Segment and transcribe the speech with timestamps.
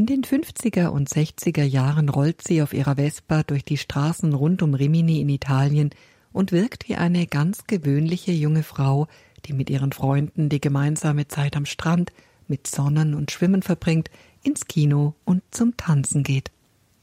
[0.00, 4.62] In den 50er und 60er Jahren rollt sie auf ihrer Vespa durch die Straßen rund
[4.62, 5.90] um Rimini in Italien
[6.32, 9.08] und wirkt wie eine ganz gewöhnliche junge Frau,
[9.44, 12.14] die mit ihren Freunden die gemeinsame Zeit am Strand
[12.48, 14.10] mit Sonnen und Schwimmen verbringt,
[14.42, 16.50] ins Kino und zum Tanzen geht.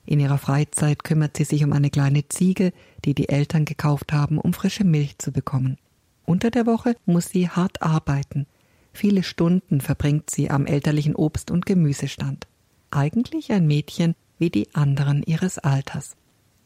[0.07, 2.73] In ihrer Freizeit kümmert sie sich um eine kleine Ziege,
[3.05, 5.77] die die Eltern gekauft haben, um frische Milch zu bekommen.
[6.25, 8.47] Unter der Woche muss sie hart arbeiten.
[8.91, 12.47] Viele Stunden verbringt sie am elterlichen Obst- und Gemüsestand.
[12.91, 16.15] Eigentlich ein Mädchen wie die anderen ihres Alters.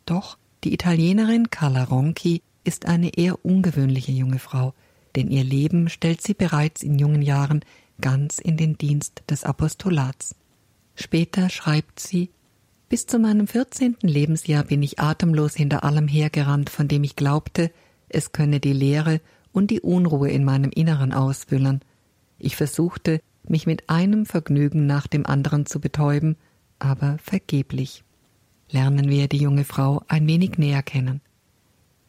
[0.06, 4.74] Doch die Italienerin Carla Ronchi ist eine eher ungewöhnliche junge Frau,
[5.16, 7.62] denn ihr Leben stellt sie bereits in jungen Jahren
[8.00, 10.36] ganz in den Dienst des Apostolats.
[10.96, 12.30] Später schreibt sie
[12.92, 17.72] bis zu meinem vierzehnten Lebensjahr bin ich atemlos hinter allem hergerannt, von dem ich glaubte,
[18.10, 19.22] es könne die Leere
[19.54, 21.80] und die Unruhe in meinem Inneren ausfüllen.
[22.38, 26.36] Ich versuchte, mich mit einem Vergnügen nach dem anderen zu betäuben,
[26.80, 28.04] aber vergeblich.
[28.70, 31.22] Lernen wir die junge Frau ein wenig näher kennen.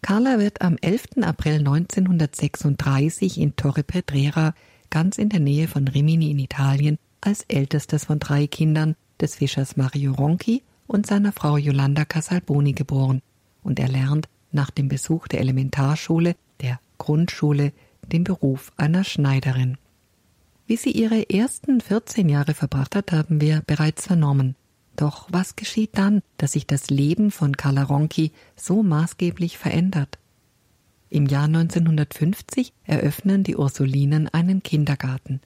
[0.02, 1.22] Carla wird am 11.
[1.22, 4.55] April 1936 in Torre Pedrera,
[4.91, 9.77] ganz in der Nähe von Rimini in Italien, als ältestes von drei Kindern des Fischers
[9.77, 13.22] Mario Ronchi und seiner Frau Yolanda Casalboni geboren
[13.62, 17.72] und er lernt nach dem Besuch der Elementarschule, der Grundschule,
[18.11, 19.78] den Beruf einer Schneiderin.
[20.73, 24.56] Wie sie ihre ersten 14 Jahre verbracht hat, haben wir bereits vernommen.
[24.97, 30.19] Doch was geschieht dann, dass sich das Leben von Carla Ronchi so maßgeblich verändert?
[31.11, 35.42] Im Jahr 1950 eröffnen die Ursulinen einen Kindergarten.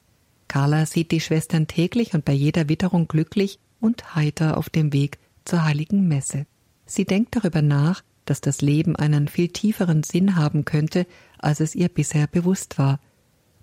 [0.47, 5.19] Carla sieht die Schwestern täglich und bei jeder Witterung glücklich und heiter auf dem Weg
[5.45, 6.47] zur heiligen Messe.
[6.85, 11.05] Sie denkt darüber nach, dass das Leben einen viel tieferen Sinn haben könnte,
[11.37, 13.01] als es ihr bisher bewusst war.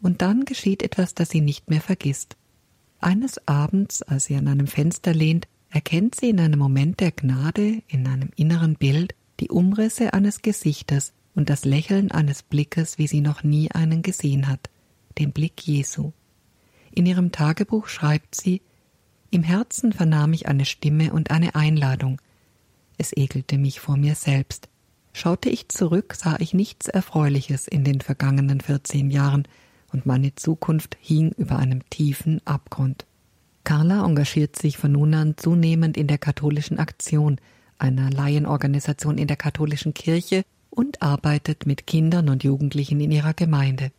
[0.03, 2.35] Und dann geschieht etwas, das sie nicht mehr vergisst.
[2.99, 7.81] Eines Abends, als sie an einem Fenster lehnt, erkennt sie in einem Moment der Gnade,
[7.87, 13.21] in einem inneren Bild, die Umrisse eines Gesichtes und das Lächeln eines Blickes, wie sie
[13.21, 14.69] noch nie einen gesehen hat,
[15.17, 16.11] den Blick Jesu.
[16.91, 18.61] In ihrem Tagebuch schreibt sie
[19.31, 22.21] im Herzen vernahm ich eine Stimme und eine Einladung.
[22.99, 24.69] Es ekelte mich vor mir selbst.
[25.11, 29.47] Schaute ich zurück, sah ich nichts Erfreuliches in den vergangenen vierzehn Jahren,
[29.93, 33.05] und meine Zukunft hing über einem tiefen Abgrund.
[33.63, 37.39] Carla engagiert sich von nun an zunehmend in der katholischen Aktion,
[37.77, 43.91] einer Laienorganisation in der katholischen Kirche, und arbeitet mit Kindern und Jugendlichen in ihrer Gemeinde.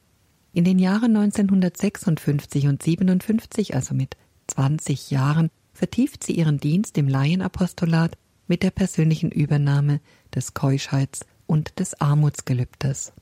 [0.53, 4.17] In den Jahren 1956 und 57, also mit
[4.49, 8.17] 20 Jahren vertieft sie ihren Dienst im Laienapostolat
[8.47, 10.01] mit der persönlichen Übernahme
[10.35, 13.13] des Keuschheits- und des Armutsgelübdes.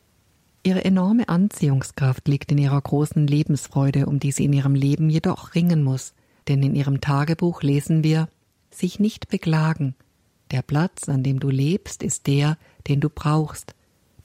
[0.65, 5.55] Ihre enorme Anziehungskraft liegt in ihrer großen Lebensfreude, um die sie in ihrem Leben jedoch
[5.55, 6.15] ringen muss,
[6.47, 8.29] denn in ihrem Tagebuch lesen wir
[8.71, 9.95] sich nicht beklagen.
[10.53, 13.75] Der Platz, an dem du lebst, ist der, den du brauchst,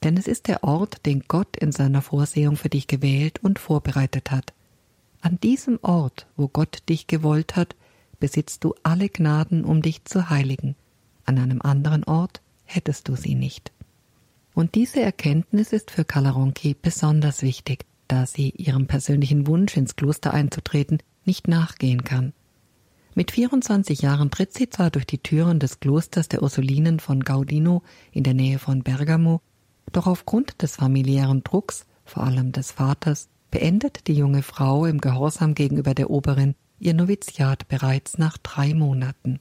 [0.04, 4.30] denn es ist der Ort, den Gott in seiner Vorsehung für dich gewählt und vorbereitet
[4.30, 4.52] hat.
[5.20, 7.74] An diesem Ort, wo Gott dich gewollt hat,
[8.20, 10.76] besitzt du alle Gnaden, um dich zu heiligen.
[11.24, 13.72] An einem anderen Ort hättest du sie nicht.
[14.58, 20.34] Und diese Erkenntnis ist für Kalaronki besonders wichtig, da sie ihrem persönlichen Wunsch, ins Kloster
[20.34, 22.32] einzutreten, nicht nachgehen kann.
[23.14, 27.84] Mit 24 Jahren tritt sie zwar durch die Türen des Klosters der Ursulinen von Gaudino
[28.10, 29.42] in der Nähe von Bergamo,
[29.92, 35.54] doch aufgrund des familiären Drucks, vor allem des Vaters, beendet die junge Frau im Gehorsam
[35.54, 39.38] gegenüber der Oberin ihr Noviziat bereits nach drei Monaten.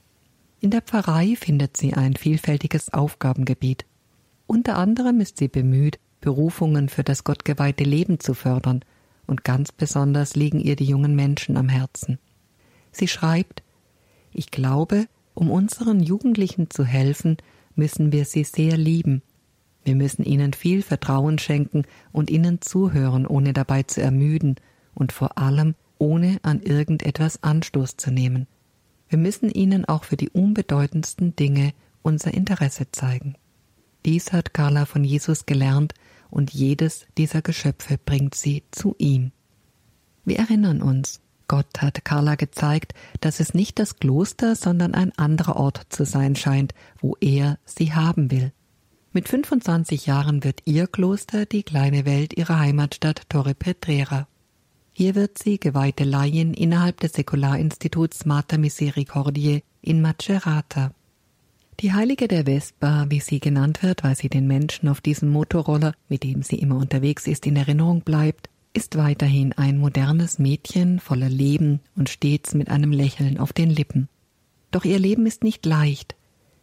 [0.59, 3.87] In der Pfarrei findet sie ein vielfältiges Aufgabengebiet.
[4.47, 8.83] Unter anderem ist sie bemüht, Berufungen für das gottgeweihte Leben zu fördern,
[9.27, 12.17] und ganz besonders liegen ihr die jungen Menschen am Herzen.
[12.91, 13.61] Sie schreibt
[14.31, 17.37] Ich glaube, um unseren Jugendlichen zu helfen,
[17.75, 19.21] müssen wir sie sehr lieben,
[19.87, 24.55] wir müssen ihnen viel Vertrauen schenken und ihnen zuhören, ohne dabei zu ermüden
[24.93, 28.47] und vor allem ohne an irgendetwas Anstoß zu nehmen.
[29.07, 31.71] Wir müssen ihnen auch für die unbedeutendsten Dinge
[32.01, 33.35] unser Interesse zeigen.
[34.07, 35.93] Dies hat Carla von Jesus gelernt
[36.29, 39.33] und jedes dieser Geschöpfe bringt sie zu ihm.
[40.23, 41.19] Wir erinnern uns,
[41.49, 46.37] Gott hat Carla gezeigt, dass es nicht das Kloster, sondern ein anderer Ort zu sein
[46.37, 48.53] scheint, wo er sie haben will.
[49.11, 54.29] Mit 25 Jahren wird ihr Kloster die kleine Welt ihrer Heimatstadt Torre Pedrera.
[54.93, 60.93] Hier wird sie geweihte Laien innerhalb des Säkularinstituts Mater Misericordiae in Macerata.
[61.79, 65.93] Die Heilige der Vespa, wie sie genannt wird, weil sie den Menschen auf diesem Motorroller,
[66.09, 71.29] mit dem sie immer unterwegs ist, in Erinnerung bleibt, ist weiterhin ein modernes Mädchen voller
[71.29, 74.09] Leben und stets mit einem Lächeln auf den Lippen.
[74.71, 76.15] Doch ihr Leben ist nicht leicht.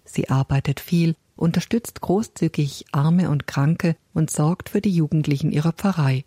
[0.04, 6.24] Sie arbeitet viel, unterstützt großzügig Arme und Kranke und sorgt für die Jugendlichen ihrer Pfarrei.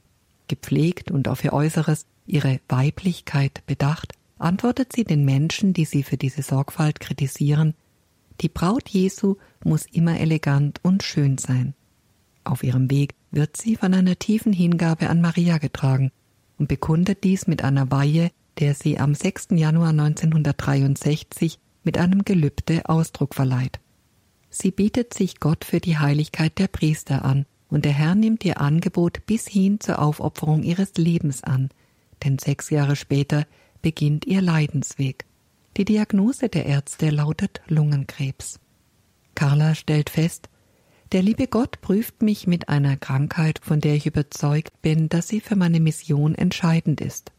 [0.48, 6.18] Gepflegt und auf ihr Äußeres, ihre Weiblichkeit bedacht, antwortet sie den Menschen, die sie für
[6.18, 7.74] diese Sorgfalt kritisieren,
[8.42, 11.74] die Braut Jesu muss immer elegant und schön sein.
[12.44, 16.12] Auf ihrem Weg wird sie von einer tiefen Hingabe an Maria getragen
[16.58, 19.50] und bekundet dies mit einer Weihe, der sie am 6.
[19.52, 23.80] Januar 1963 mit einem Gelübde Ausdruck verleiht.
[24.50, 28.62] Sie bietet sich Gott für die Heiligkeit der Priester an, und der Herr nimmt ihr
[28.62, 31.70] Angebot bis hin zur Aufopferung ihres Lebens an,
[32.24, 33.46] denn sechs Jahre später
[33.82, 35.26] beginnt ihr Leidensweg.
[35.78, 38.60] Die Diagnose der Ärzte lautet Lungenkrebs.
[39.36, 40.50] Carla stellt fest,
[41.12, 45.40] der liebe Gott prüft mich mit einer Krankheit, von der ich überzeugt bin, dass sie
[45.40, 47.32] für meine Mission entscheidend ist.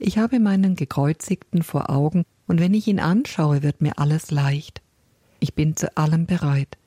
[0.00, 4.82] Ich habe meinen Gekreuzigten vor Augen, und wenn ich ihn anschaue, wird mir alles leicht.
[5.38, 6.78] Ich bin zu allem bereit.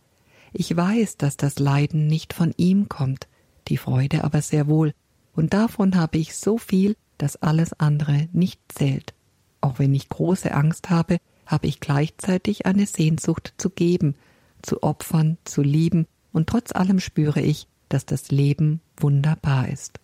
[0.51, 3.29] Ich weiß, dass das Leiden nicht von ihm kommt,
[3.69, 4.93] die Freude aber sehr wohl,
[5.33, 9.13] und davon habe ich so viel, dass alles andere nicht zählt.
[9.61, 14.15] Auch wenn ich große Angst habe, habe ich gleichzeitig eine Sehnsucht zu geben,
[14.61, 19.99] zu opfern, zu lieben, und trotz allem spüre ich, dass das Leben wunderbar ist.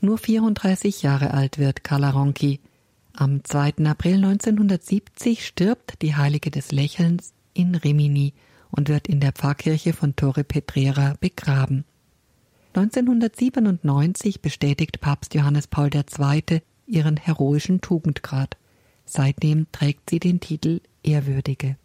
[0.00, 2.60] Nur 34 Jahre alt wird Carla Ronchi.
[3.14, 3.84] Am 2.
[3.84, 8.32] April 1970 stirbt die Heilige des Lächelns in Rimini
[8.70, 11.84] und wird in der Pfarrkirche von Torre Petrera begraben.
[12.74, 16.62] 1997 bestätigt Papst Johannes Paul II.
[16.92, 18.56] Ihren heroischen Tugendgrad.
[19.04, 21.76] Seitdem trägt sie den Titel Ehrwürdige.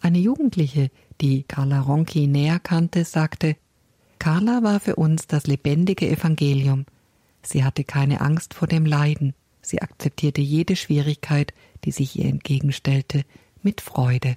[0.00, 0.90] Eine Jugendliche,
[1.20, 3.56] die Carla Ronchi näher kannte, sagte,
[4.18, 6.86] Carla war für uns das lebendige Evangelium.
[7.42, 9.34] Sie hatte keine Angst vor dem Leiden.
[9.62, 11.52] Sie akzeptierte jede Schwierigkeit,
[11.84, 13.24] die sich ihr entgegenstellte,
[13.62, 14.36] mit Freude.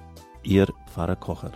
[0.43, 1.51] Ihr Pfarrer Kocher.